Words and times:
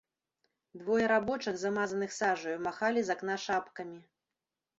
Двое 0.81 1.03
рабочых, 1.11 1.59
замазаных 1.63 2.15
сажаю, 2.21 2.57
махалі 2.69 2.99
з 3.11 3.15
акна 3.17 3.37
шапкамі. 3.45 3.97